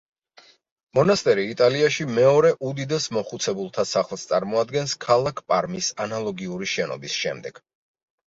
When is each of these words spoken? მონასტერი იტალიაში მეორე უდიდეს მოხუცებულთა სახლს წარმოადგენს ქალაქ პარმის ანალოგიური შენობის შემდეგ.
მონასტერი 0.99 1.43
იტალიაში 1.55 2.05
მეორე 2.13 2.51
უდიდეს 2.69 3.05
მოხუცებულთა 3.17 3.85
სახლს 3.89 4.23
წარმოადგენს 4.31 4.95
ქალაქ 5.07 5.43
პარმის 5.53 5.91
ანალოგიური 6.07 6.71
შენობის 6.75 7.19
შემდეგ. 7.25 7.61